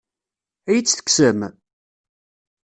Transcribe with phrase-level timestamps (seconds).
[0.71, 1.39] Ad iyi-tt-tekksem?